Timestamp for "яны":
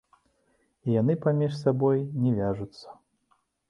1.01-1.13